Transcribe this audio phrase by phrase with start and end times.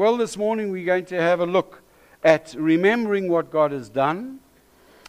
[0.00, 1.82] Well, this morning we're going to have a look
[2.24, 4.40] at remembering what God has done,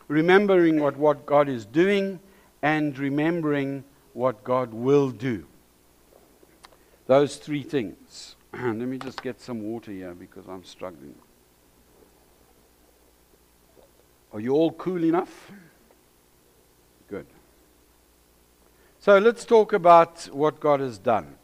[0.10, 2.20] remembering what, what God is doing,
[2.62, 5.48] and remembering what God will do.
[7.08, 8.36] Those three things.
[8.54, 11.16] Let me just get some water here because I'm struggling.
[14.34, 15.54] Are you all cool enough?
[17.08, 17.28] Good.
[19.00, 21.38] So let's talk about what God has done.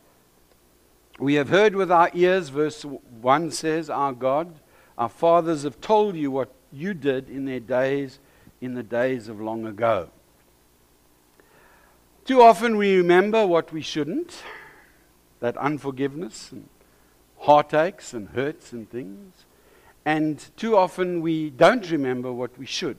[1.20, 4.54] We have heard with our ears, verse 1 says, Our God,
[4.98, 8.20] our fathers have told you what you did in their days,
[8.62, 10.10] in the days of long ago.
[12.26, 14.44] Too often we remember what we shouldn't,
[15.40, 16.70] that unforgiveness and
[17.40, 19.46] heartaches and hurts and things.
[20.06, 22.98] And too often we don't remember what we should.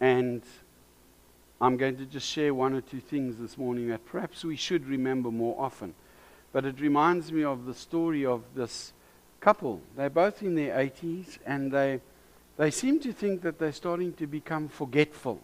[0.00, 0.42] And
[1.62, 4.86] I'm going to just share one or two things this morning that perhaps we should
[4.86, 5.94] remember more often.
[6.52, 8.92] But it reminds me of the story of this
[9.40, 9.80] couple.
[9.96, 12.00] They're both in their 80s and they,
[12.56, 15.40] they seem to think that they're starting to become forgetful.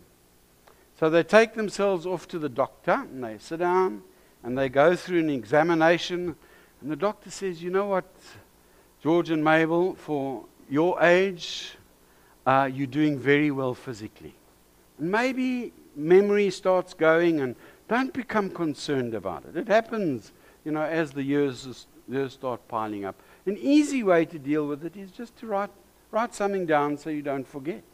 [0.98, 4.02] So they take themselves off to the doctor and they sit down
[4.42, 6.36] and they go through an examination.
[6.80, 8.06] And the doctor says, You know what,
[9.02, 11.76] George and Mabel, for your age,
[12.46, 14.34] uh, you're doing very well physically.
[14.98, 17.56] And maybe memory starts going and
[17.88, 19.56] don't become concerned about it.
[19.56, 20.32] It happens
[20.66, 23.14] you know, as the years, years start piling up.
[23.46, 25.70] An easy way to deal with it is just to write,
[26.10, 27.84] write something down so you don't forget.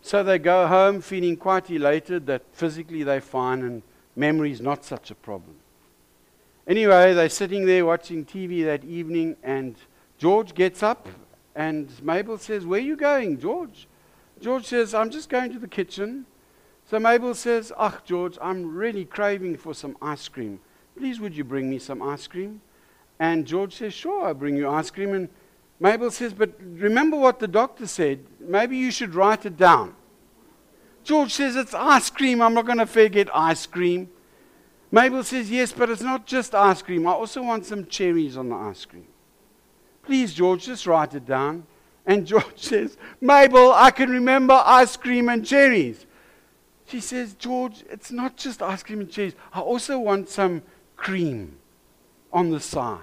[0.00, 3.82] So they go home feeling quite elated that physically they're fine and
[4.16, 5.56] memory is not such a problem.
[6.66, 9.76] Anyway, they're sitting there watching TV that evening, and
[10.16, 11.06] George gets up,
[11.54, 13.86] and Mabel says, Where are you going, George?
[14.40, 16.24] George says, I'm just going to the kitchen.
[16.86, 20.60] So Mabel says, Ach, George, I'm really craving for some ice cream.
[20.96, 22.60] Please, would you bring me some ice cream?
[23.18, 25.14] And George says, Sure, I'll bring you ice cream.
[25.14, 25.28] And
[25.80, 28.20] Mabel says, But remember what the doctor said.
[28.40, 29.94] Maybe you should write it down.
[31.02, 32.40] George says, It's ice cream.
[32.40, 34.08] I'm not going to forget ice cream.
[34.90, 37.06] Mabel says, Yes, but it's not just ice cream.
[37.06, 39.06] I also want some cherries on the ice cream.
[40.04, 41.66] Please, George, just write it down.
[42.06, 46.06] And George says, Mabel, I can remember ice cream and cherries.
[46.86, 49.34] She says, George, it's not just ice cream and cherries.
[49.52, 50.62] I also want some
[51.04, 51.56] cream
[52.32, 52.98] on the side.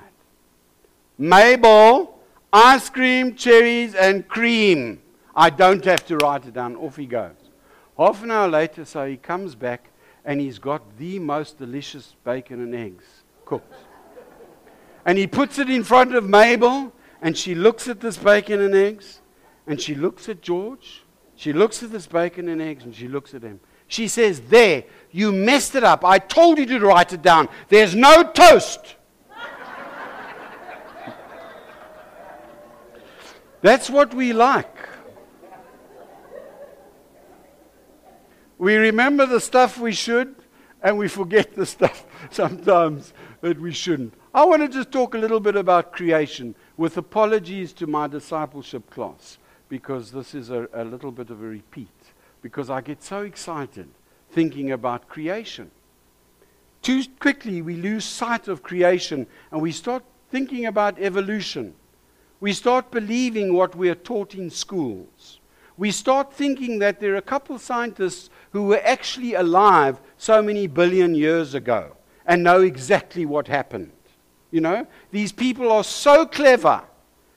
[1.17, 2.19] Mabel,
[2.51, 5.01] ice cream, cherries, and cream.
[5.35, 6.75] I don't have to write it down.
[6.75, 7.35] Off he goes.
[7.97, 9.91] Half an hour later, so he comes back
[10.25, 13.05] and he's got the most delicious bacon and eggs
[13.45, 13.73] cooked.
[15.05, 16.91] and he puts it in front of Mabel,
[17.21, 19.21] and she looks at this bacon and eggs,
[19.67, 21.03] and she looks at George.
[21.35, 23.59] She looks at this bacon and eggs, and she looks at him.
[23.87, 26.05] She says, There, you messed it up.
[26.05, 27.49] I told you to write it down.
[27.69, 28.95] There's no toast.
[33.61, 34.75] That's what we like.
[38.57, 40.35] We remember the stuff we should,
[40.83, 44.13] and we forget the stuff sometimes that we shouldn't.
[44.33, 48.89] I want to just talk a little bit about creation with apologies to my discipleship
[48.89, 51.89] class because this is a, a little bit of a repeat
[52.41, 53.89] because I get so excited
[54.31, 55.71] thinking about creation.
[56.81, 61.75] Too quickly, we lose sight of creation and we start thinking about evolution.
[62.39, 65.39] We start believing what we are taught in schools.
[65.77, 70.41] We start thinking that there are a couple of scientists who were actually alive so
[70.41, 73.91] many billion years ago and know exactly what happened.
[74.51, 76.83] You know, these people are so clever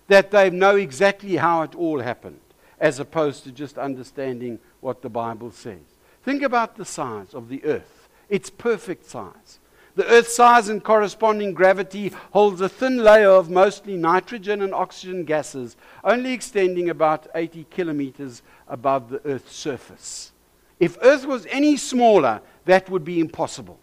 [0.09, 2.41] that they know exactly how it all happened,
[2.81, 5.94] as opposed to just understanding what the Bible says.
[6.24, 9.58] Think about the size of the earth, its perfect size.
[9.96, 15.24] The Earth's size and corresponding gravity holds a thin layer of mostly nitrogen and oxygen
[15.24, 20.32] gases, only extending about 80 kilometers above the Earth's surface.
[20.80, 23.78] If Earth was any smaller, that would be impossible.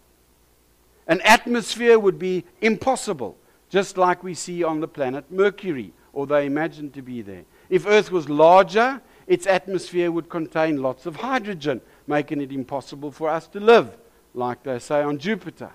[1.06, 3.38] An atmosphere would be impossible,
[3.70, 7.44] just like we see on the planet Mercury, or they imagine to be there.
[7.70, 13.28] If Earth was larger, its atmosphere would contain lots of hydrogen, making it impossible for
[13.28, 13.96] us to live,
[14.34, 15.70] like they say on Jupiter.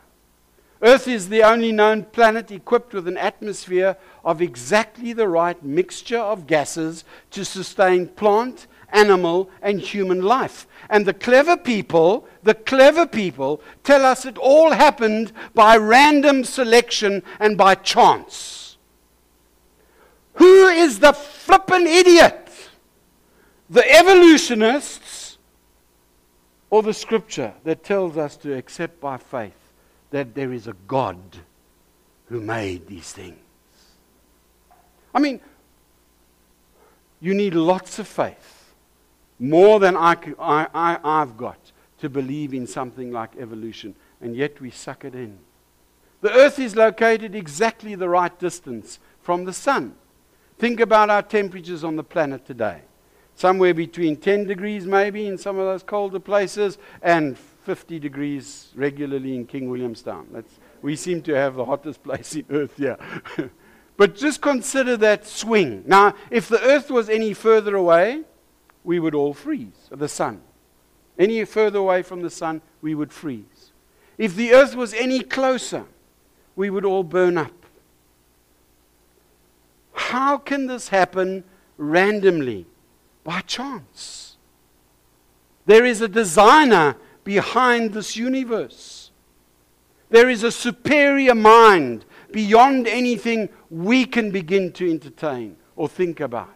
[0.82, 6.20] Earth is the only known planet equipped with an atmosphere of exactly the right mixture
[6.20, 10.68] of gases to sustain plant, animal, and human life.
[10.90, 17.24] And the clever people, the clever people, tell us it all happened by random selection
[17.40, 18.78] and by chance.
[20.36, 22.47] Who is the flippin' idiot?
[23.70, 25.38] The evolutionists
[26.70, 29.54] or the scripture that tells us to accept by faith
[30.12, 31.18] that there is a God
[32.30, 33.38] who made these things.
[35.14, 35.42] I mean,
[37.20, 38.74] you need lots of faith,
[39.40, 41.58] more than I, I, I, I've got,
[42.00, 45.40] to believe in something like evolution, and yet we suck it in.
[46.22, 49.96] The earth is located exactly the right distance from the sun.
[50.58, 52.82] Think about our temperatures on the planet today.
[53.38, 59.36] Somewhere between 10 degrees, maybe, in some of those colder places, and 50 degrees regularly
[59.36, 60.26] in King Williamstown.
[60.34, 60.52] That's,
[60.82, 62.98] we seem to have the hottest place in Earth here.
[63.96, 65.84] but just consider that swing.
[65.86, 68.24] Now, if the Earth was any further away,
[68.84, 69.88] we would all freeze.
[69.92, 70.42] The sun.
[71.20, 73.72] Any further away from the sun, we would freeze.
[74.18, 75.86] If the Earth was any closer,
[76.56, 77.54] we would all burn up.
[79.94, 81.44] How can this happen
[81.78, 82.66] randomly?
[83.28, 84.38] By chance.
[85.66, 86.96] There is a designer
[87.26, 89.12] behind this universe.
[90.10, 96.56] There is a superior mind beyond anything we can begin to entertain or think about.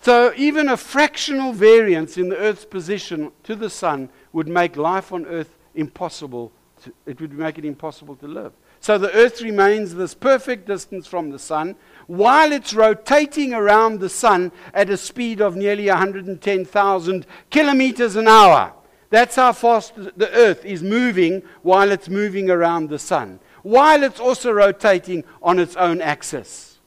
[0.00, 5.12] So, even a fractional variance in the Earth's position to the Sun would make life
[5.12, 6.50] on Earth impossible.
[6.82, 8.52] To, it would make it impossible to live.
[8.80, 11.76] So, the Earth remains this perfect distance from the Sun
[12.06, 18.72] while it's rotating around the Sun at a speed of nearly 110,000 kilometers an hour.
[19.10, 24.20] That's how fast the Earth is moving while it's moving around the Sun, while it's
[24.20, 26.78] also rotating on its own axis.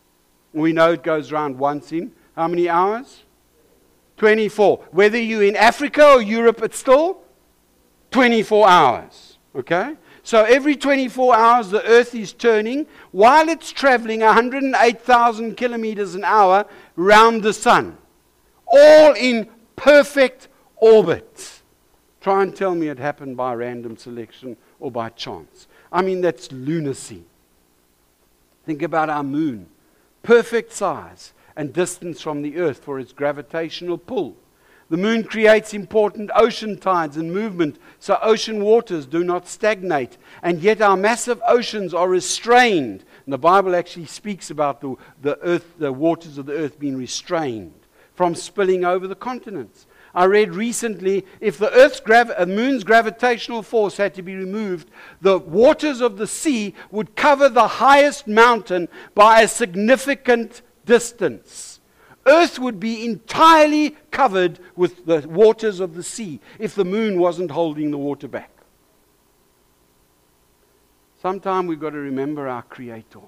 [0.53, 3.23] We know it goes around once in how many hours?
[4.17, 4.85] 24.
[4.91, 7.21] Whether you're in Africa or Europe, it's still
[8.11, 9.37] 24 hours.
[9.55, 9.95] Okay?
[10.23, 16.65] So every 24 hours, the Earth is turning while it's traveling 108,000 kilometers an hour
[16.95, 17.97] round the Sun,
[18.67, 20.47] all in perfect
[20.77, 21.61] orbit.
[22.21, 25.67] Try and tell me it happened by random selection or by chance.
[25.91, 27.23] I mean, that's lunacy.
[28.65, 29.67] Think about our moon
[30.23, 34.35] perfect size and distance from the Earth for its gravitational pull.
[34.91, 40.17] The moon creates important ocean tides and movement so ocean waters do not stagnate.
[40.43, 43.05] And yet our massive oceans are restrained.
[43.25, 46.97] And the Bible actually speaks about the, the, earth, the waters of the earth being
[46.97, 47.71] restrained
[48.15, 49.85] from spilling over the continents.
[50.13, 54.89] I read recently if the Earth's gravi- uh, moon's gravitational force had to be removed,
[55.21, 61.70] the waters of the sea would cover the highest mountain by a significant distance.
[62.25, 67.51] Earth would be entirely covered with the waters of the sea if the moon wasn't
[67.51, 68.51] holding the water back.
[71.21, 73.19] Sometime we've got to remember our Creator.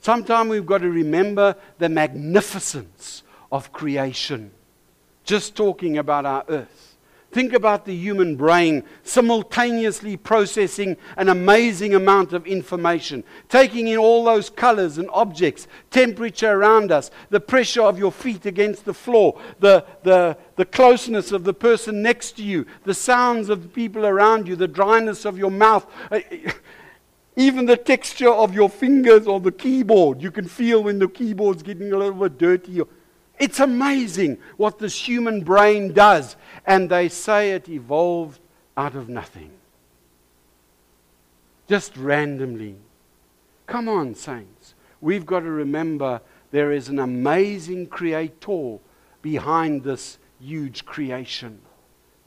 [0.00, 3.22] Sometime we've got to remember the magnificence
[3.52, 4.50] of creation.
[5.24, 6.89] Just talking about our earth.
[7.32, 14.24] Think about the human brain simultaneously processing an amazing amount of information, taking in all
[14.24, 19.40] those colors and objects, temperature around us, the pressure of your feet against the floor,
[19.60, 24.06] the, the, the closeness of the person next to you, the sounds of the people
[24.06, 25.86] around you, the dryness of your mouth.
[26.10, 26.20] Uh,
[27.36, 30.20] even the texture of your fingers on the keyboard.
[30.20, 32.82] You can feel when the keyboard's getting a little bit dirty.
[33.40, 36.36] It's amazing what this human brain does.
[36.66, 38.38] And they say it evolved
[38.76, 39.50] out of nothing.
[41.66, 42.76] Just randomly.
[43.66, 44.74] Come on, saints.
[45.00, 48.78] We've got to remember there is an amazing creator
[49.22, 51.60] behind this huge creation.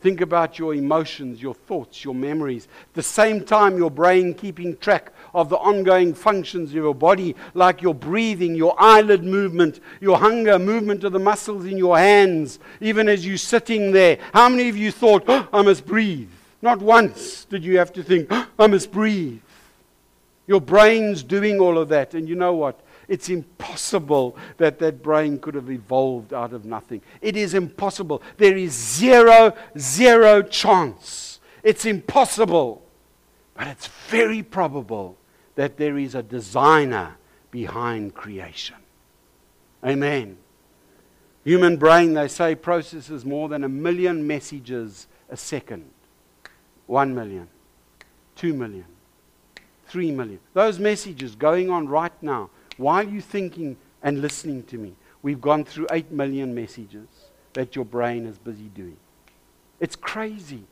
[0.03, 2.67] Think about your emotions, your thoughts, your memories.
[2.89, 7.37] At the same time, your brain keeping track of the ongoing functions of your body,
[7.53, 12.59] like your breathing, your eyelid movement, your hunger, movement of the muscles in your hands,
[12.81, 14.19] even as you're sitting there.
[14.33, 16.29] How many of you thought, oh, I must breathe?
[16.61, 19.39] Not once did you have to think, oh, I must breathe.
[20.47, 22.13] Your brain's doing all of that.
[22.13, 22.77] And you know what?
[23.07, 27.01] It's impossible that that brain could have evolved out of nothing.
[27.21, 28.21] It is impossible.
[28.37, 31.39] There is zero, zero chance.
[31.63, 32.83] It's impossible.
[33.55, 35.17] But it's very probable
[35.55, 37.17] that there is a designer
[37.51, 38.77] behind creation.
[39.85, 40.37] Amen.
[41.43, 45.89] Human brain, they say, processes more than a million messages a second.
[46.87, 47.47] One million,
[48.35, 48.85] two million,
[49.87, 50.39] three million.
[50.53, 55.63] Those messages going on right now while you're thinking and listening to me, we've gone
[55.63, 57.07] through 8 million messages
[57.53, 58.97] that your brain is busy doing.
[59.79, 60.63] It's crazy.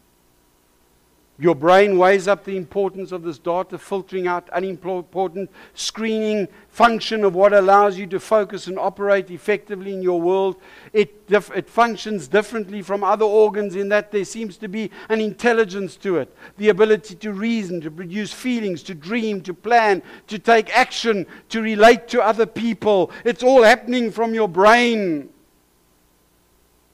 [1.41, 7.33] Your brain weighs up the importance of this data, filtering out unimportant, screening function of
[7.33, 10.57] what allows you to focus and operate effectively in your world.
[10.93, 15.95] It, it functions differently from other organs in that there seems to be an intelligence
[15.98, 20.69] to it the ability to reason, to produce feelings, to dream, to plan, to take
[20.77, 23.10] action, to relate to other people.
[23.25, 25.29] It's all happening from your brain,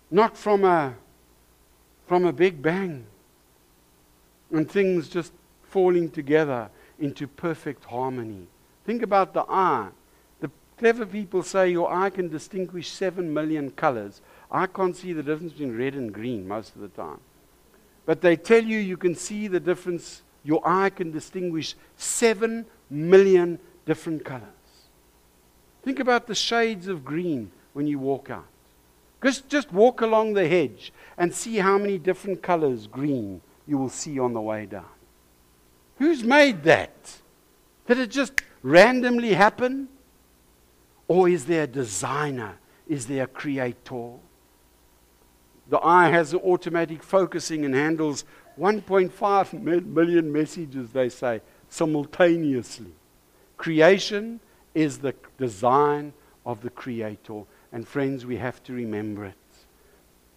[0.10, 0.96] not from a,
[2.06, 3.08] from a big bang
[4.52, 8.48] and things just falling together into perfect harmony.
[8.86, 9.90] Think about the eye.
[10.40, 14.22] The clever people say your eye can distinguish seven million colors.
[14.50, 17.20] I can't see the difference between red and green most of the time.
[18.06, 20.22] But they tell you you can see the difference.
[20.44, 24.44] Your eye can distinguish seven million different colors.
[25.84, 28.48] Think about the shades of green when you walk out.
[29.22, 33.90] Just, just walk along the hedge and see how many different colors green you will
[33.90, 34.86] see on the way down.
[35.98, 37.18] Who's made that?
[37.88, 39.90] Did it just randomly happen?
[41.08, 42.58] Or is there a designer?
[42.88, 44.12] Is there a creator?
[45.70, 48.24] The eye has automatic focusing and handles
[48.60, 52.94] 1.5 million messages, they say, simultaneously.
[53.58, 54.40] Creation
[54.74, 56.14] is the design
[56.46, 57.44] of the Creator.
[57.72, 59.36] And friends, we have to remember it.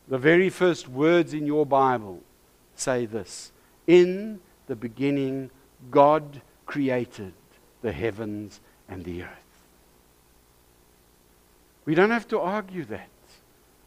[0.08, 2.20] The very first words in your Bible
[2.80, 3.52] say this
[3.87, 5.50] In the beginning,
[5.90, 7.32] God created
[7.82, 9.28] the heavens and the earth.
[11.84, 13.08] We don't have to argue that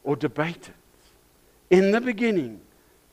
[0.04, 0.74] or debate it.
[1.70, 2.62] In the beginning,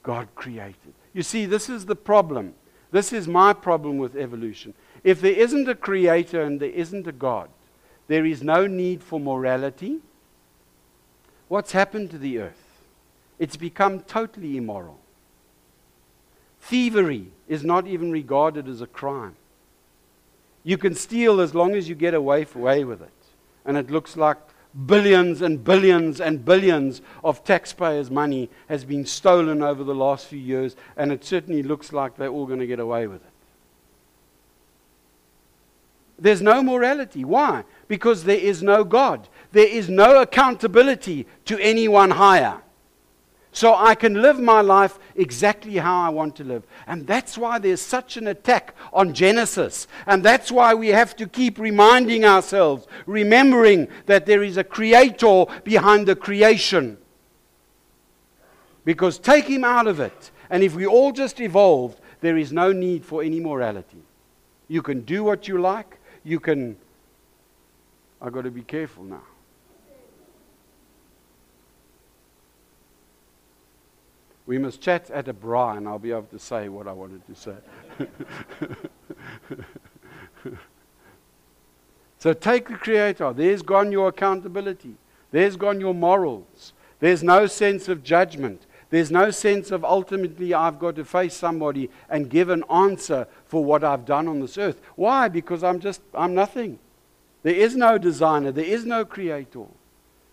[0.03, 0.95] God created.
[1.13, 2.55] You see, this is the problem.
[2.91, 4.75] This is my problem with evolution.
[5.05, 7.49] If there isn't a creator and there isn't a God,
[8.09, 9.99] there is no need for morality.
[11.49, 12.83] What's happened to the earth?
[13.39, 15.00] It's become totally immoral.
[16.61, 19.37] Thievery is not even regarded as a crime.
[20.63, 23.09] You can steal as long as you get away, away with it.
[23.65, 24.39] And it looks like
[24.87, 30.39] billions and billions and billions of taxpayers' money has been stolen over the last few
[30.39, 33.33] years, and it certainly looks like they're all going to get away with it.
[36.19, 37.25] There's no morality.
[37.25, 37.65] Why?
[37.89, 39.29] Because there is no God.
[39.53, 42.61] There is no accountability to anyone higher.
[43.53, 46.63] So I can live my life exactly how I want to live.
[46.87, 49.89] And that's why there's such an attack on Genesis.
[50.07, 55.47] And that's why we have to keep reminding ourselves, remembering that there is a creator
[55.65, 56.97] behind the creation.
[58.85, 62.73] Because take him out of it, and if we all just evolved, there is no
[62.73, 64.03] need for any morality.
[64.69, 65.99] You can do what you like.
[66.23, 66.77] You can.
[68.23, 69.23] I've got to be careful now.
[74.51, 77.25] We must chat at a braai, and I'll be able to say what I wanted
[77.25, 77.55] to say.
[82.19, 83.33] so take the Creator.
[83.33, 84.97] There's gone your accountability.
[85.31, 86.73] There's gone your morals.
[86.99, 88.67] There's no sense of judgment.
[88.91, 93.65] There's no sense of ultimately I've got to face somebody and give an answer for
[93.65, 94.81] what I've done on this earth.
[94.97, 95.29] Why?
[95.29, 96.81] Because I'm just, I'm nothing.
[97.45, 99.67] There is no designer, there is no creator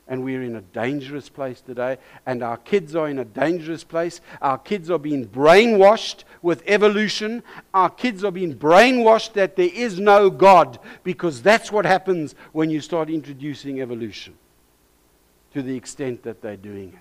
[0.08, 4.22] and we're in a dangerous place today, and our kids are in a dangerous place.
[4.42, 7.44] Our kids are being brainwashed with evolution.
[7.74, 12.70] Our kids are being brainwashed that there is no God, because that's what happens when
[12.70, 14.36] you start introducing evolution
[15.54, 17.00] to the extent that they're doing it.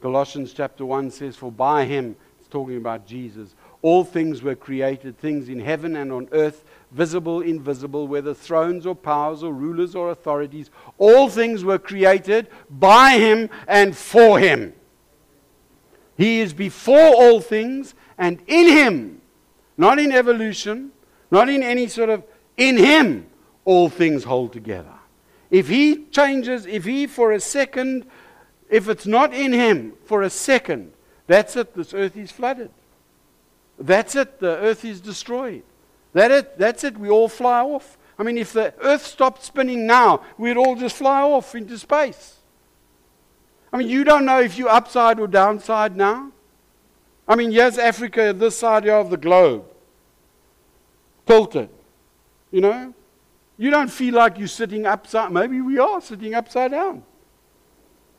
[0.00, 5.18] Colossians chapter 1 says, For by him, it's talking about Jesus, all things were created,
[5.18, 10.10] things in heaven and on earth visible, invisible, whether thrones or powers or rulers or
[10.10, 14.72] authorities, all things were created by him and for him.
[16.16, 19.20] He is before all things, and in him,
[19.76, 20.90] not in evolution,
[21.30, 22.24] not in any sort of,
[22.56, 23.26] in him,
[23.64, 24.94] all things hold together.
[25.50, 28.06] If he changes, if he for a second,
[28.68, 30.92] if it's not in him for a second,
[31.26, 32.70] that's it, this earth is flooded.
[33.78, 35.62] That's it, the earth is destroyed.
[36.12, 37.98] That it, that's it, we all fly off.
[38.18, 42.36] I mean, if the earth stopped spinning now, we'd all just fly off into space.
[43.72, 46.32] I mean, you don't know if you're upside or downside now.
[47.28, 49.66] I mean, here's Africa, this side of the globe,
[51.26, 51.68] tilted.
[52.50, 52.94] You know?
[53.58, 55.30] You don't feel like you're sitting upside.
[55.30, 57.02] Maybe we are sitting upside down.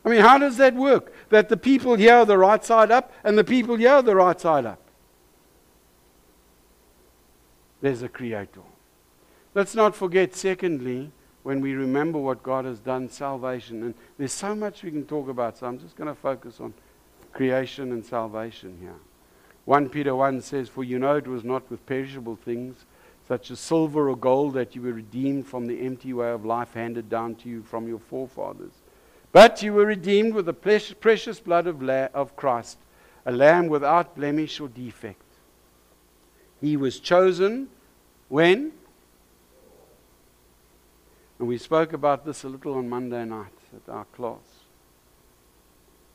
[0.06, 1.14] I mean, how does that work?
[1.30, 4.16] That the people here are the right side up and the people here are the
[4.16, 4.80] right side up
[7.82, 8.62] there's a creator.
[9.56, 11.12] Let's not forget, secondly,
[11.44, 13.84] when we remember what God has done, salvation.
[13.84, 16.74] And there's so much we can talk about, so I'm just going to focus on
[17.34, 18.96] creation and salvation here.
[19.66, 22.86] 1 Peter 1 says, For you know it was not with perishable things,
[23.28, 26.74] such as silver or gold, that you were redeemed from the empty way of life
[26.74, 28.74] handed down to you from your forefathers.
[29.32, 32.80] But you were redeemed with the precious blood of, of Christ,
[33.26, 35.22] a lamb without blemish or defect.
[36.62, 37.70] He was chosen
[38.28, 38.72] when?
[41.40, 44.40] And we spoke about this a little on Monday night at our class.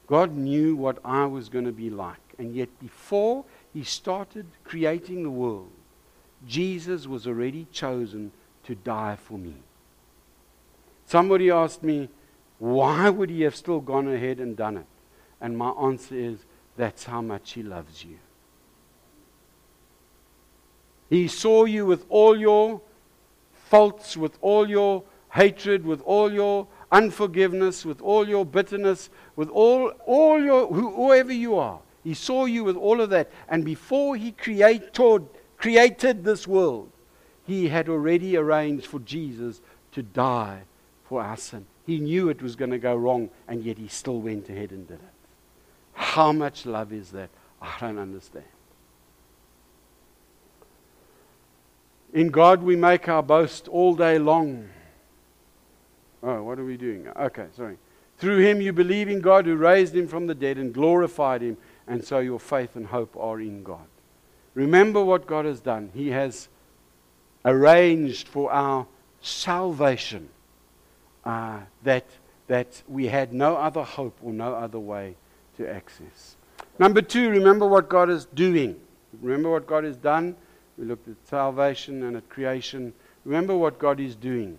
[0.06, 2.18] God knew what I was going to be like.
[2.38, 5.70] And yet, before he started creating the world,
[6.46, 8.32] Jesus was already chosen
[8.64, 9.54] to die for me.
[11.06, 12.10] Somebody asked me,
[12.58, 14.86] why would he have still gone ahead and done it?
[15.40, 16.44] And my answer is,
[16.76, 18.18] that's how much he loves you.
[21.14, 22.80] He saw you with all your
[23.52, 29.92] faults, with all your hatred, with all your unforgiveness, with all your bitterness, with all,
[30.06, 31.78] all your, whoever you are.
[32.02, 33.30] He saw you with all of that.
[33.48, 36.90] And before he created, created this world,
[37.46, 39.60] he had already arranged for Jesus
[39.92, 40.62] to die
[41.04, 41.64] for our sin.
[41.86, 44.88] He knew it was going to go wrong, and yet he still went ahead and
[44.88, 45.14] did it.
[45.92, 47.30] How much love is that?
[47.62, 48.46] I don't understand.
[52.14, 54.68] In God we make our boast all day long.
[56.22, 57.08] Oh, what are we doing?
[57.08, 57.76] Okay, sorry.
[58.18, 61.56] Through him you believe in God who raised him from the dead and glorified him,
[61.88, 63.86] and so your faith and hope are in God.
[64.54, 65.90] Remember what God has done.
[65.92, 66.48] He has
[67.44, 68.86] arranged for our
[69.20, 70.28] salvation
[71.24, 72.06] uh, that,
[72.46, 75.16] that we had no other hope or no other way
[75.56, 76.36] to access.
[76.78, 78.80] Number two, remember what God is doing.
[79.20, 80.36] Remember what God has done.
[80.78, 82.92] We looked at salvation and at creation.
[83.24, 84.58] Remember what God is doing.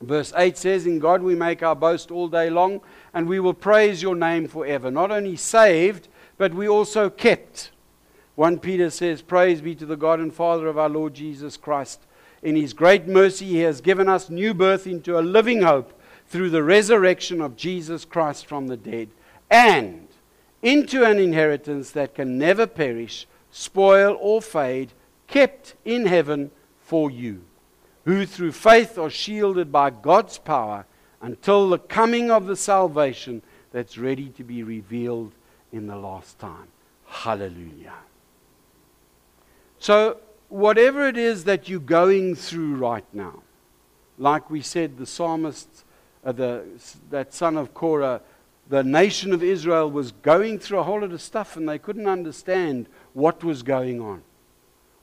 [0.00, 2.80] Verse 8 says, In God we make our boast all day long,
[3.12, 4.90] and we will praise your name forever.
[4.90, 7.70] Not only saved, but we also kept.
[8.36, 12.00] 1 Peter says, Praise be to the God and Father of our Lord Jesus Christ.
[12.42, 16.50] In his great mercy, he has given us new birth into a living hope through
[16.50, 19.08] the resurrection of Jesus Christ from the dead,
[19.50, 20.08] and
[20.62, 24.92] into an inheritance that can never perish, spoil, or fade,
[25.26, 27.42] kept in heaven for you
[28.04, 30.86] who through faith are shielded by God's power
[31.20, 35.32] until the coming of the salvation that's ready to be revealed
[35.72, 36.68] in the last time.
[37.06, 37.94] Hallelujah.
[39.78, 43.42] So, whatever it is that you're going through right now,
[44.18, 45.84] like we said, the psalmist,
[46.24, 46.64] uh, the,
[47.10, 48.20] that son of Korah,
[48.68, 52.06] the nation of Israel was going through a whole lot of stuff and they couldn't
[52.06, 54.22] understand what was going on.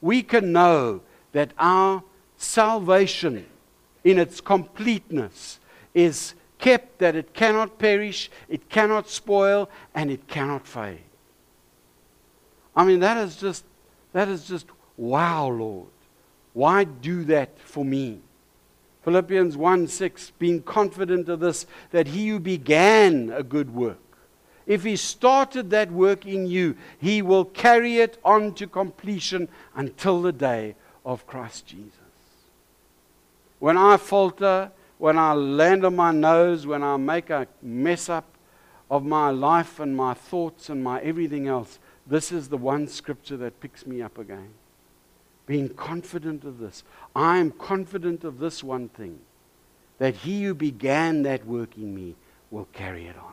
[0.01, 2.03] We can know that our
[2.37, 3.45] salvation
[4.03, 5.59] in its completeness
[5.93, 11.03] is kept that it cannot perish, it cannot spoil, and it cannot fade.
[12.75, 13.65] I mean, that is just,
[14.13, 15.87] that is just, wow, Lord.
[16.53, 18.19] Why do that for me?
[19.03, 24.10] Philippians 1 6, being confident of this, that he who began a good work,
[24.65, 30.21] if he started that work in you, he will carry it on to completion until
[30.21, 31.95] the day of Christ Jesus.
[33.59, 38.25] When I falter, when I land on my nose, when I make a mess up
[38.89, 43.37] of my life and my thoughts and my everything else, this is the one scripture
[43.37, 44.49] that picks me up again.
[45.45, 46.83] Being confident of this.
[47.15, 49.19] I am confident of this one thing
[49.97, 52.15] that he who began that work in me
[52.49, 53.30] will carry it on.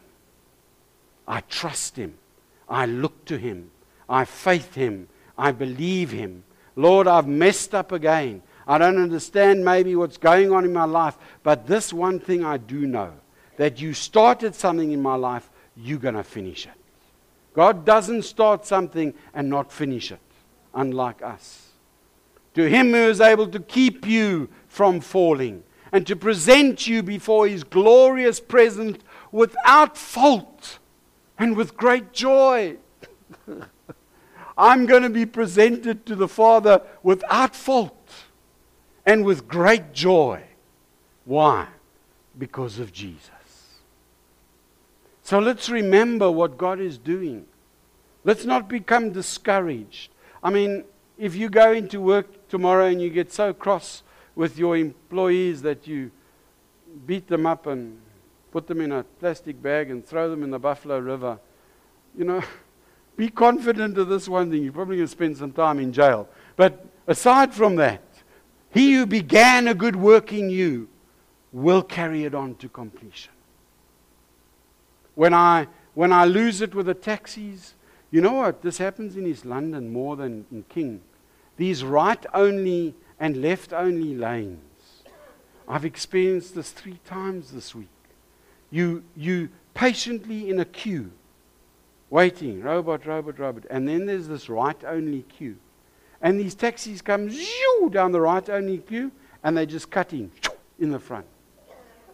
[1.29, 2.15] I trust him.
[2.69, 3.71] I look to him.
[4.09, 5.09] I faith him.
[5.37, 6.43] I believe him.
[6.75, 8.43] Lord, I've messed up again.
[8.67, 12.57] I don't understand maybe what's going on in my life, but this one thing I
[12.57, 13.13] do know
[13.57, 16.73] that you started something in my life, you're going to finish it.
[17.55, 20.21] God doesn't start something and not finish it,
[20.75, 21.73] unlike us.
[22.55, 25.63] To him who is able to keep you from falling
[25.93, 28.99] and to present you before his glorious presence
[29.33, 30.79] without fault
[31.39, 32.77] and with great joy.
[34.59, 37.95] I'm going to be presented to the Father without fault
[39.07, 40.43] and with great joy.
[41.25, 41.69] Why?
[42.37, 43.31] Because of Jesus.
[45.23, 47.47] So let's remember what God is doing.
[48.25, 50.11] Let's not become discouraged.
[50.43, 50.85] I mean,
[51.19, 54.03] if you go into work tomorrow and you get so cross
[54.35, 56.11] with your employees that you
[57.07, 58.01] beat them up and
[58.51, 61.39] put them in a plastic bag and throw them in the Buffalo River,
[62.17, 62.43] you know,
[63.17, 64.63] be confident of this one thing.
[64.63, 66.29] You're probably going to spend some time in jail.
[66.57, 68.03] But aside from that,
[68.71, 70.89] he who began a good work in you
[71.53, 73.33] will carry it on to completion.
[75.15, 77.75] When I, when I lose it with the taxis,
[78.11, 78.63] You know what?
[78.63, 81.03] This happens in East London more than in King.
[81.57, 85.03] These right only and left only lanes.
[85.67, 87.89] I've experienced this three times this week.
[88.71, 91.11] You, you patiently in a queue,
[92.11, 93.65] waiting, robot, robot, robot.
[93.71, 95.57] And then there's this right only queue.
[96.21, 100.31] And these taxis come zoom, down the right only queue and they just cut in
[100.79, 101.27] in the front.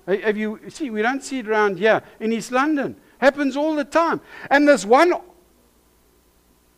[0.07, 0.91] Have you see?
[0.91, 2.97] We don't see it around here in East London.
[3.19, 4.21] Happens all the time.
[4.51, 5.15] And there's one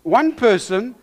[0.05, 0.95] one person.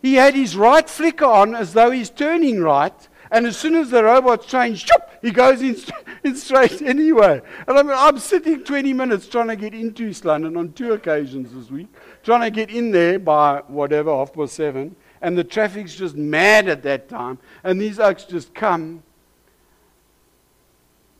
[0.00, 3.90] He had his right flicker on as though he's turning right, and as soon as
[3.90, 4.90] the robot changed,
[5.22, 5.76] he goes in,
[6.24, 7.40] in straight anyway.
[7.66, 11.52] And I'm, I'm sitting 20 minutes trying to get into East London on two occasions
[11.52, 11.88] this week,
[12.22, 16.68] trying to get in there by whatever, half past seven, and the traffic's just mad
[16.68, 19.02] at that time, and these oaks just come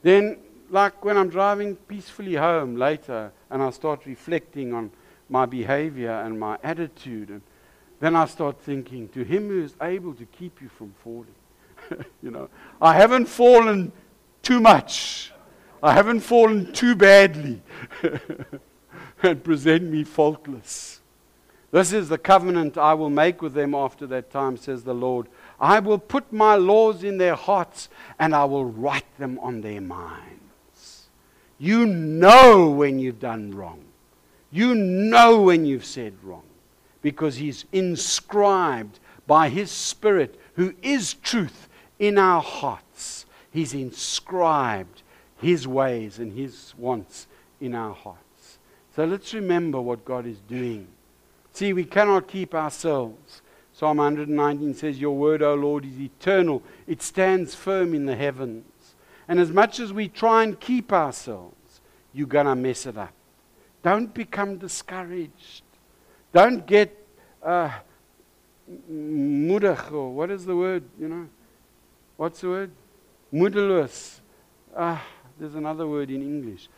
[0.03, 0.39] then,
[0.71, 4.91] like when I'm driving peacefully home later and I start reflecting on
[5.29, 7.43] my behavior and my attitude, and
[8.01, 11.35] then I start thinking, to him who is able to keep you from falling.
[12.23, 12.49] you know,
[12.81, 13.93] I haven't fallen
[14.43, 15.33] too much.
[15.83, 17.63] I haven't fallen too badly
[19.23, 21.01] and present me faultless.
[21.71, 25.27] This is the covenant I will make with them after that time, says the Lord.
[25.61, 29.81] I will put my laws in their hearts and I will write them on their
[29.81, 31.09] minds.
[31.59, 33.85] You know when you've done wrong.
[34.51, 36.45] You know when you've said wrong
[37.03, 41.68] because He's inscribed by His Spirit, who is truth,
[41.99, 43.27] in our hearts.
[43.51, 45.03] He's inscribed
[45.39, 47.27] His ways and His wants
[47.61, 48.59] in our hearts.
[48.95, 50.89] So let's remember what God is doing.
[51.53, 53.43] See, we cannot keep ourselves
[53.79, 56.65] Psalm 119 says, Your word, O Lord, is eternal.
[56.89, 58.65] It stands firm in the heavens.
[59.29, 61.81] And as much as we try and keep ourselves,
[62.13, 63.13] you're going to mess it up.
[63.85, 65.63] Don't become discouraged.
[66.33, 66.93] Don't get
[67.41, 67.71] uh,
[68.91, 71.29] moedig, or what is the word, you know?
[72.19, 72.73] What's the word?
[73.33, 74.19] Moedeloos.
[74.77, 75.01] Ah,
[75.39, 76.69] there's another word in English.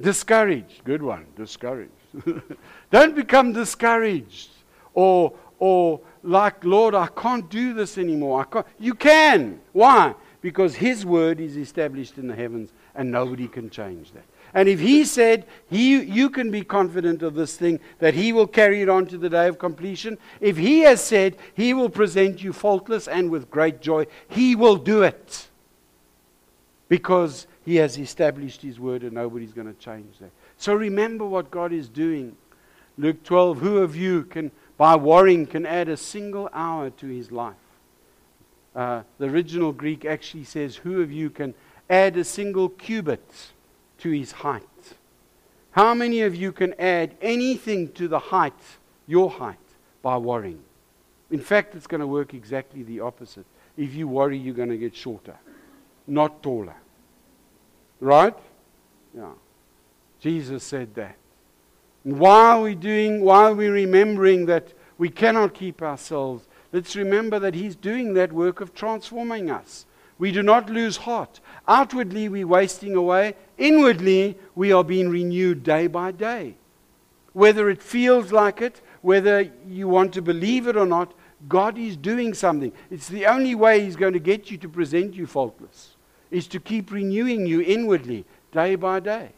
[0.00, 0.82] Discouraged.
[0.82, 1.24] Good one.
[1.36, 1.92] Discouraged.
[2.90, 4.50] Don't become discouraged
[4.92, 8.40] or, or like, Lord, I can't do this anymore.
[8.40, 8.66] I can't.
[8.80, 9.60] You can.
[9.72, 10.16] Why?
[10.40, 14.24] Because His word is established in the heavens and nobody can change that.
[14.54, 18.46] And if He said, he, You can be confident of this thing, that He will
[18.46, 20.18] carry it on to the day of completion.
[20.40, 24.76] If He has said, He will present you faultless and with great joy, He will
[24.76, 25.48] do it.
[26.88, 30.30] Because He has established His word and nobody's going to change that.
[30.58, 32.36] So remember what God is doing.
[32.98, 37.32] Luke 12 Who of you can by worrying can add a single hour to his
[37.32, 37.54] life.
[38.74, 41.54] Uh, the original Greek actually says, Who of you can
[41.88, 43.52] add a single cubit
[43.98, 44.62] to his height?
[45.72, 48.54] How many of you can add anything to the height,
[49.06, 49.58] your height,
[50.02, 50.62] by worrying?
[51.30, 53.46] In fact, it's going to work exactly the opposite.
[53.76, 55.36] If you worry, you're going to get shorter,
[56.06, 56.76] not taller.
[58.00, 58.36] Right?
[59.14, 59.32] Yeah.
[60.20, 61.16] Jesus said that.
[62.04, 66.46] Why are we doing, why are we remembering that we cannot keep ourselves?
[66.72, 69.86] Let's remember that He's doing that work of transforming us.
[70.18, 71.40] We do not lose heart.
[71.68, 73.34] Outwardly, we're wasting away.
[73.58, 76.54] Inwardly, we are being renewed day by day.
[77.32, 81.12] Whether it feels like it, whether you want to believe it or not,
[81.48, 82.72] God is doing something.
[82.90, 85.96] It's the only way He's going to get you to present you faultless,
[86.30, 89.32] is to keep renewing you inwardly, day by day.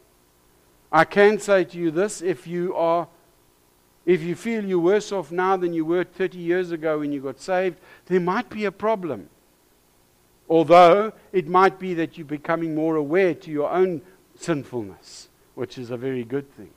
[0.92, 3.08] I can say to you this if you are
[4.06, 7.20] if you feel you're worse off now than you were 30 years ago when you
[7.20, 9.28] got saved, there might be a problem.
[10.48, 14.00] Although it might be that you're becoming more aware to your own
[14.34, 16.70] sinfulness, which is a very good thing.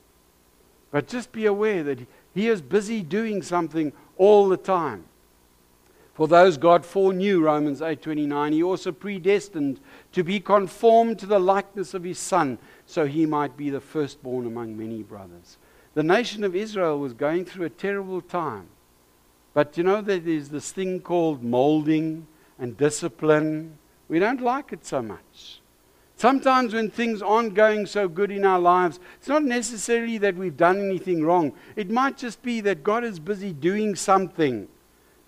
[0.91, 1.99] But just be aware that
[2.33, 5.05] He is busy doing something all the time.
[6.13, 9.79] For those God foreknew, Romans 8:29, He also predestined
[10.11, 14.45] to be conformed to the likeness of His Son, so He might be the firstborn
[14.45, 15.57] among many brothers.
[15.93, 18.67] The nation of Israel was going through a terrible time.
[19.53, 22.27] But you know, that there's this thing called molding
[22.61, 23.77] and discipline.
[24.07, 25.59] We don't like it so much.
[26.15, 30.55] Sometimes when things aren't going so good in our lives, it's not necessarily that we've
[30.55, 31.53] done anything wrong.
[31.75, 34.67] It might just be that God is busy doing something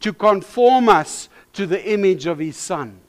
[0.02, 3.00] to conform us to the image of His Son.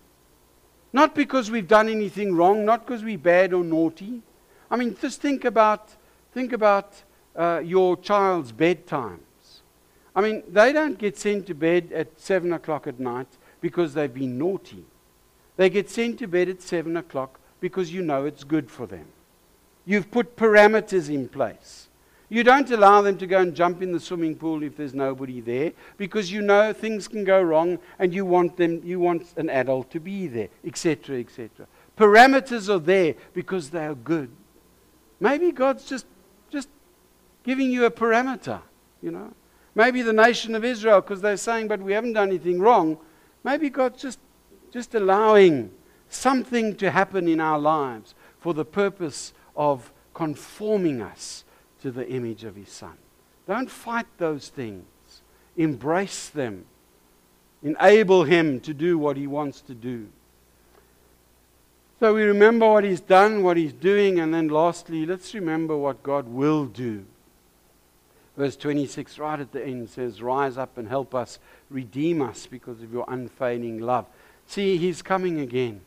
[0.95, 4.23] Not because we've done anything wrong, not because we're bad or naughty.
[4.71, 5.91] I mean, just think about,
[6.33, 6.95] think about
[7.37, 9.19] uh, your child's bedtimes.
[10.17, 13.29] I mean, they don't get sent to bed at 7 o'clock at night
[13.65, 14.85] because they've been naughty.
[15.57, 19.07] They get sent to bed at 7 o'clock because you know it's good for them.
[19.87, 21.89] You've put parameters in place.
[22.29, 25.41] You don't allow them to go and jump in the swimming pool if there's nobody
[25.41, 29.49] there because you know things can go wrong and you want them you want an
[29.49, 31.67] adult to be there, etc., etc.
[31.97, 34.29] Parameters are there because they are good.
[35.21, 36.05] Maybe God's just
[36.51, 36.69] just
[37.45, 38.61] giving you a parameter,
[39.01, 39.33] you know.
[39.75, 42.99] Maybe the nation of Israel, because they're saying, but we haven't done anything wrong.
[43.45, 44.19] Maybe God's just,
[44.73, 45.71] just allowing
[46.09, 51.45] something to happen in our lives for the purpose of conforming us
[51.83, 52.97] to the image of His Son.
[53.47, 54.87] Don't fight those things,
[55.57, 56.65] embrace them,
[57.63, 60.09] enable Him to do what He wants to do.
[62.01, 66.03] So we remember what He's done, what He's doing, and then lastly, let's remember what
[66.03, 67.05] God will do.
[68.37, 71.39] Verse 26, right at the end, says, Rise up and help us,
[71.71, 74.07] redeem us because of your unfailing love.
[74.47, 75.81] See, He's coming again.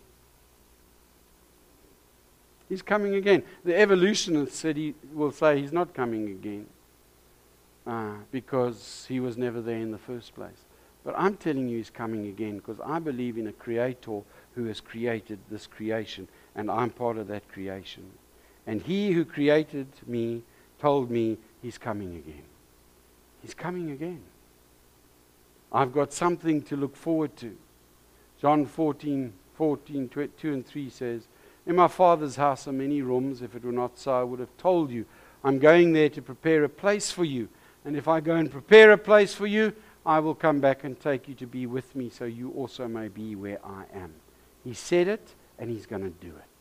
[2.69, 3.43] He's coming again.
[3.63, 6.67] The evolutionists said he will say he's not coming again
[7.85, 10.65] uh, because he was never there in the first place.
[11.05, 14.21] But I'm telling you he's coming again because I believe in a creator
[14.55, 18.03] who has created this creation, and I'm part of that creation.
[18.65, 20.43] And he who created me
[20.79, 22.43] told me he's coming again.
[23.41, 24.21] He's coming again.
[25.71, 27.55] I've got something to look forward to.
[28.39, 31.27] John 14, 14 2 and 3 says,
[31.67, 33.41] in my Father's house are many rooms.
[33.41, 35.05] If it were not so, I would have told you.
[35.43, 37.49] I'm going there to prepare a place for you.
[37.83, 39.73] And if I go and prepare a place for you,
[40.05, 43.09] I will come back and take you to be with me so you also may
[43.09, 44.13] be where I am.
[44.63, 46.56] He said it, and He's going to do it.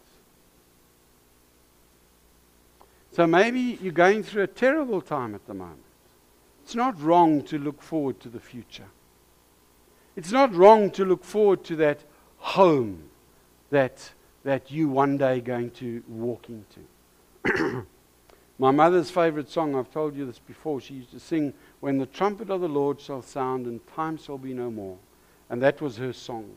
[3.17, 5.81] So maybe you're going through a terrible time at the moment.
[6.63, 8.89] It's not wrong to look forward to the future.
[10.17, 12.01] It's not wrong to look forward to that
[12.37, 13.05] home
[13.71, 14.11] that
[14.45, 17.87] that you one day going to walk into.
[18.59, 22.05] My mother's favorite song, I've told you this before, she used to sing, When the
[22.05, 24.99] trumpet of the Lord shall sound and time shall be no more.
[25.49, 26.51] And that was her song.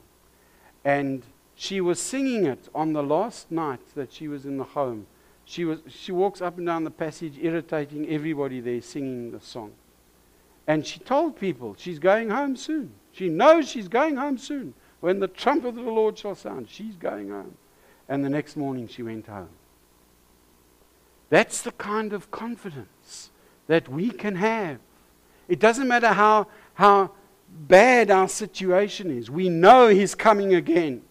[0.83, 1.23] And
[1.55, 5.07] she was singing it on the last night that she was in the home.
[5.49, 9.71] She, was, she walks up and down the passage, irritating everybody there, singing the song.
[10.67, 12.91] And she told people she's going home soon.
[13.11, 14.75] She knows she's going home soon.
[14.99, 17.55] When the trumpet of the Lord shall sound, she's going home
[18.07, 19.49] and the next morning she went home.
[21.31, 23.31] That's the kind of confidence
[23.65, 24.77] that we can have.
[25.47, 27.11] It doesn't matter how, how
[27.49, 31.01] bad our situation is, we know He's coming again.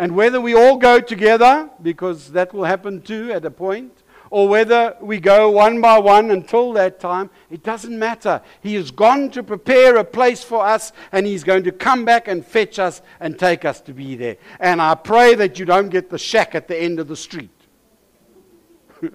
[0.00, 3.92] And whether we all go together, because that will happen too at a point,
[4.30, 8.40] or whether we go one by one until that time, it doesn't matter.
[8.62, 12.28] He has gone to prepare a place for us, and He's going to come back
[12.28, 14.38] and fetch us and take us to be there.
[14.58, 17.50] And I pray that you don't get the shack at the end of the street.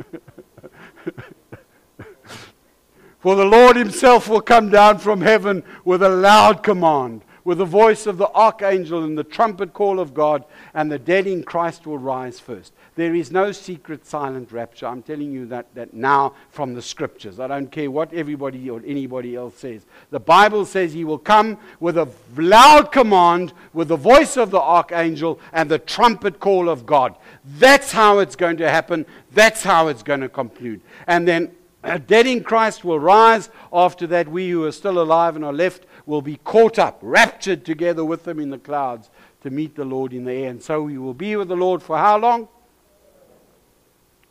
[3.18, 7.66] For the Lord Himself will come down from heaven with a loud command with the
[7.66, 11.86] voice of the archangel and the trumpet call of God, and the dead in Christ
[11.86, 12.74] will rise first.
[12.96, 14.88] There is no secret silent rapture.
[14.88, 17.40] I'm telling you that, that now from the scriptures.
[17.40, 19.86] I don't care what everybody or anybody else says.
[20.10, 24.60] The Bible says he will come with a loud command, with the voice of the
[24.60, 27.16] archangel and the trumpet call of God.
[27.46, 29.06] That's how it's going to happen.
[29.34, 30.82] That's how it's going to conclude.
[31.06, 31.52] And then
[31.86, 33.52] uh, dead in Christ will rise.
[33.72, 37.66] After that, we who are still alive and are left will be caught up, raptured
[37.66, 39.10] together with them in the clouds
[39.42, 40.50] to meet the Lord in the air.
[40.50, 42.48] And so we will be with the Lord for how long?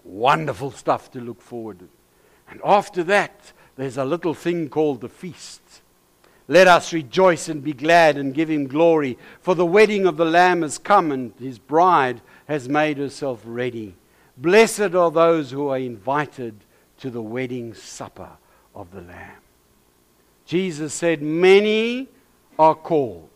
[0.05, 1.89] Wonderful stuff to look forward to.
[2.49, 5.63] And after that, there's a little thing called the feast.
[6.47, 10.27] Let us rejoice and be glad and give him glory, for the wedding of the
[10.27, 13.95] Lamb has come and his bride has made herself ready.
[14.37, 16.55] Blessed are those who are invited
[16.99, 18.31] to the wedding supper
[18.75, 19.44] of the Lamb.
[20.47, 22.09] Jesus said, Many
[22.59, 23.29] are called,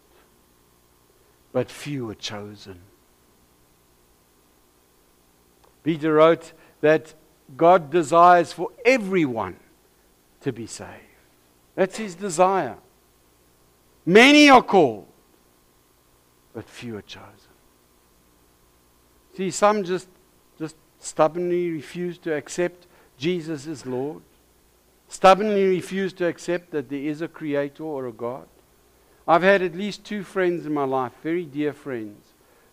[1.53, 2.81] but few are chosen.
[5.83, 7.14] Peter wrote that
[7.57, 9.57] God desires for everyone
[10.42, 10.90] to be saved.
[11.75, 12.77] That's his desire.
[14.05, 15.07] Many are called,
[16.53, 17.33] but few are chosen.
[19.37, 20.09] See, some just,
[20.59, 24.23] just stubbornly refuse to accept Jesus as Lord
[25.09, 28.47] stubbornly refuse to accept that there is a creator or a God.
[29.27, 32.33] I've had at least two friends in my life, very dear friends,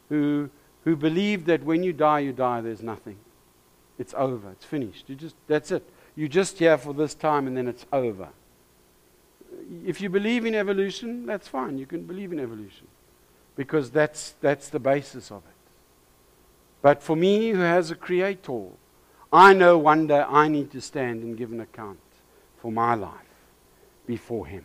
[0.09, 0.49] who,
[0.83, 3.17] who believe that when you die, you die, there's nothing.
[3.97, 5.09] It's over, it's finished.
[5.09, 5.89] You just, that's it.
[6.15, 8.29] You're just here for this time and then it's over.
[9.85, 11.77] If you believe in evolution, that's fine.
[11.77, 12.87] You can believe in evolution
[13.55, 15.71] because that's, that's the basis of it.
[16.81, 18.67] But for me, who has a creator,
[19.31, 21.99] I know one day I need to stand and give an account
[22.65, 23.11] for my life
[24.07, 24.63] before Him.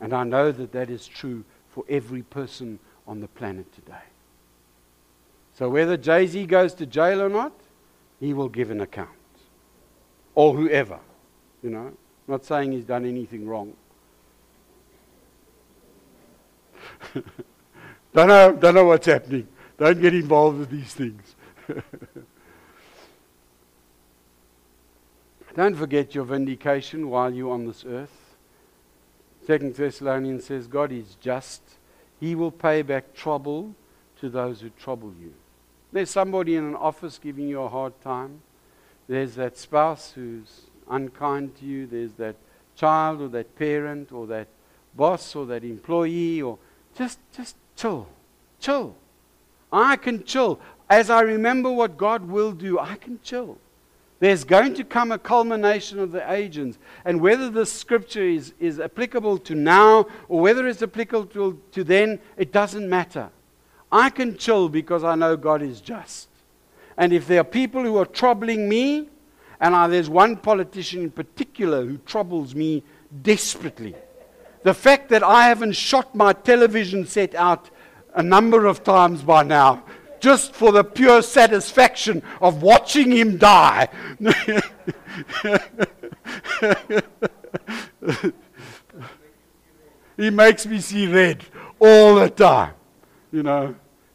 [0.00, 4.08] And I know that that is true for every person on the planet today.
[5.54, 7.52] So whether Jay Z goes to jail or not,
[8.18, 9.10] he will give an account.
[10.34, 10.98] Or whoever.
[11.62, 11.92] You know,
[12.26, 13.74] not saying he's done anything wrong.
[18.12, 19.46] don't, know, don't know what's happening.
[19.76, 21.36] Don't get involved with these things.
[25.54, 28.36] don't forget your vindication while you're on this earth.
[29.46, 31.62] Second Thessalonians says God is just.
[32.20, 33.74] He will pay back trouble
[34.20, 35.32] to those who trouble you.
[35.92, 38.42] There's somebody in an office giving you a hard time.
[39.08, 41.86] There's that spouse who's unkind to you.
[41.86, 42.36] There's that
[42.76, 44.48] child or that parent or that
[44.94, 46.58] boss or that employee or
[46.96, 48.06] just just chill.
[48.60, 48.94] Chill.
[49.72, 50.60] I can chill.
[50.90, 53.58] As I remember what God will do, I can chill.
[54.20, 56.78] There's going to come a culmination of the ages.
[57.04, 61.84] And whether this scripture is, is applicable to now or whether it's applicable to, to
[61.84, 63.30] then, it doesn't matter.
[63.92, 66.28] I can chill because I know God is just.
[66.96, 69.08] And if there are people who are troubling me,
[69.60, 72.82] and I, there's one politician in particular who troubles me
[73.22, 73.94] desperately,
[74.64, 77.70] the fact that I haven't shot my television set out
[78.14, 79.84] a number of times by now,
[80.20, 83.88] just for the pure satisfaction of watching him die.
[90.16, 91.44] he makes me see red
[91.78, 92.74] all the time.
[93.32, 93.74] You know,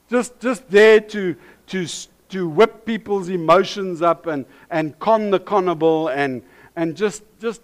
[0.09, 1.35] just, just there to,
[1.67, 1.87] to,
[2.29, 6.41] to whip people's emotions up and, and con the connable and,
[6.75, 7.61] and just, just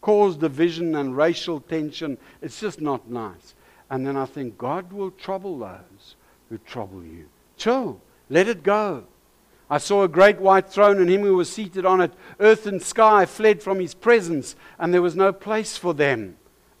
[0.00, 2.18] cause division and racial tension.
[2.42, 3.54] It's just not nice.
[3.90, 6.14] And then I think God will trouble those
[6.48, 7.26] who trouble you.
[7.60, 8.00] Chill.
[8.30, 9.04] Let it go.
[9.68, 12.12] I saw a great white throne, and him who was seated on it.
[12.40, 16.36] Earth and sky fled from his presence, and there was no place for them.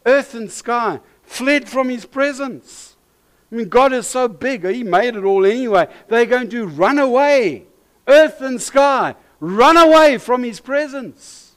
[0.06, 2.96] Earth and sky fled from his presence.
[3.52, 5.88] I mean, God is so big, He made it all anyway.
[6.08, 7.66] They're going to run away.
[8.06, 11.52] Earth and sky, run away from His presence.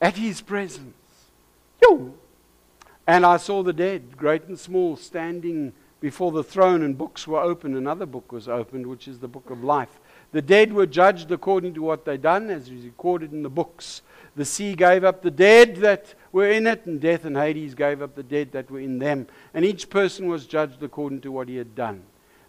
[0.00, 0.94] At His presence.
[1.80, 2.14] Yo!
[3.06, 5.72] And I saw the dead, great and small, standing
[6.02, 7.76] before the throne, and books were opened.
[7.76, 10.00] Another book was opened, which is the book of life.
[10.32, 14.02] The dead were judged according to what they'd done, as is recorded in the books.
[14.34, 18.02] The sea gave up the dead that were in it, and death and Hades gave
[18.02, 19.28] up the dead that were in them.
[19.54, 22.02] And each person was judged according to what he had done.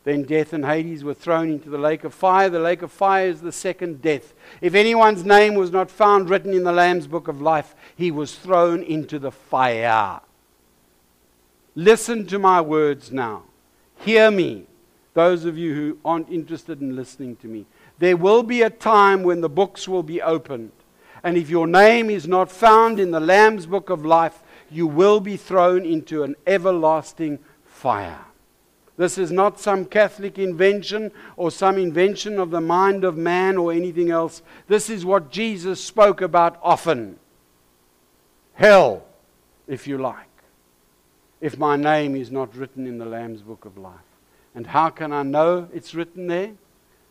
[0.04, 2.50] Then death and Hades were thrown into the lake of fire.
[2.50, 4.34] The lake of fire is the second death.
[4.62, 8.36] If anyone's name was not found written in the Lamb's book of life, he was
[8.36, 10.22] thrown into the fire.
[11.76, 13.44] Listen to my words now.
[13.98, 14.66] Hear me,
[15.14, 17.66] those of you who aren't interested in listening to me.
[18.00, 20.72] There will be a time when the books will be opened
[21.24, 25.22] and if your name is not found in the Lamb's book of life, you will
[25.22, 28.26] be thrown into an everlasting fire.
[28.98, 33.72] This is not some Catholic invention or some invention of the mind of man or
[33.72, 34.42] anything else.
[34.68, 37.18] This is what Jesus spoke about often.
[38.56, 39.04] Hell,
[39.66, 40.28] if you like,
[41.44, 44.00] if my name is not written in the Lamb's book of life.
[44.56, 46.54] And how can I know it's written there?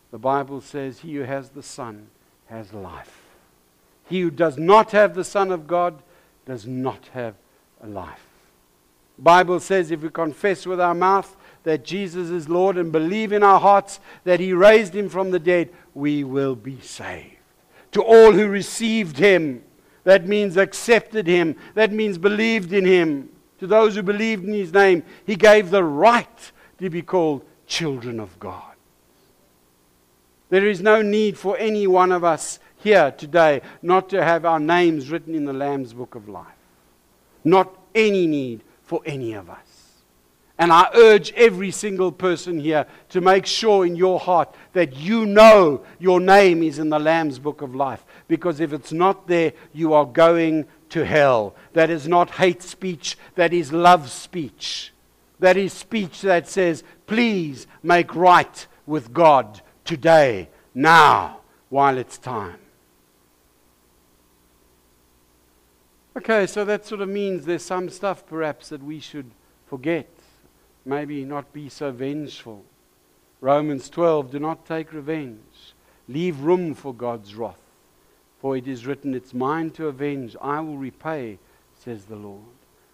[0.09, 2.07] The Bible says, He who has the Son
[2.47, 3.21] has life.
[4.09, 6.01] He who does not have the Son of God
[6.47, 7.35] does not have
[7.79, 8.25] a life.
[9.19, 13.43] Bible says if we confess with our mouth that Jesus is Lord and believe in
[13.43, 17.35] our hearts that he raised him from the dead, we will be saved.
[17.91, 19.63] To all who received him,
[20.05, 23.29] that means accepted him, that means believed in him.
[23.63, 28.19] To those who believed in his name, he gave the right to be called children
[28.19, 28.73] of God.
[30.49, 34.59] There is no need for any one of us here today not to have our
[34.59, 36.45] names written in the Lamb's book of life.
[37.45, 39.83] Not any need for any of us.
[40.59, 45.25] And I urge every single person here to make sure in your heart that you
[45.25, 48.05] know your name is in the Lamb's book of life.
[48.27, 51.55] Because if it's not there, you are going to hell.
[51.73, 54.93] That is not hate speech, that is love speech.
[55.39, 61.39] That is speech that says, please make right with God today, now,
[61.69, 62.59] while it's time.
[66.15, 69.31] Okay, so that sort of means there's some stuff perhaps that we should
[69.65, 70.07] forget.
[70.85, 72.63] Maybe not be so vengeful.
[73.41, 75.73] Romans 12 do not take revenge.
[76.07, 77.62] Leave room for God's wrath.
[78.43, 80.35] For it is written, It's mine to avenge.
[80.41, 81.39] I will repay,
[81.79, 82.43] says the Lord.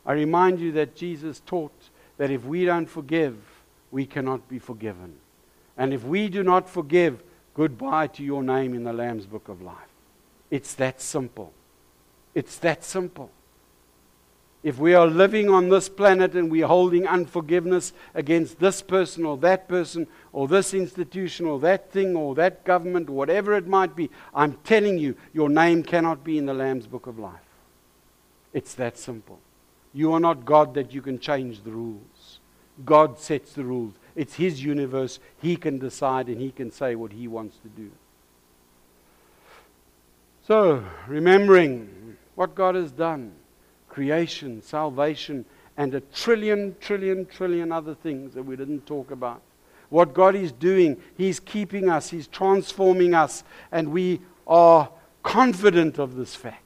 [0.05, 3.35] I remind you that Jesus taught that if we don't forgive,
[3.89, 5.15] we cannot be forgiven.
[5.75, 7.23] And if we do not forgive,
[7.55, 9.75] goodbye to your name in the Lamb's Book of Life.
[10.51, 11.51] It's that simple.
[12.35, 13.31] It's that simple.
[14.61, 19.37] If we are living on this planet and we're holding unforgiveness against this person or
[19.37, 24.09] that person or this institution or that thing or that government whatever it might be,
[24.33, 27.39] I'm telling you, your name cannot be in the Lamb's Book of Life.
[28.51, 29.39] It's that simple.
[29.93, 32.39] You are not God that you can change the rules.
[32.85, 33.93] God sets the rules.
[34.13, 35.19] It's His universe.
[35.41, 37.91] He can decide and He can say what He wants to do.
[40.45, 43.33] So, remembering what God has done
[43.99, 45.43] creation, salvation,
[45.75, 49.41] and a trillion, trillion, trillion other things that we didn't talk about.
[49.89, 53.43] What God is doing, He's keeping us, He's transforming us,
[53.73, 54.89] and we are
[55.21, 56.63] confident of this fact.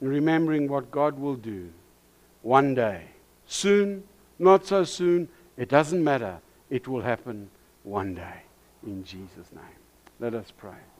[0.00, 1.70] Remembering what God will do
[2.42, 3.04] one day.
[3.46, 4.02] Soon,
[4.40, 6.38] not so soon, it doesn't matter.
[6.70, 7.50] It will happen
[7.84, 8.42] one day.
[8.84, 9.78] In Jesus' name.
[10.18, 10.97] Let us pray.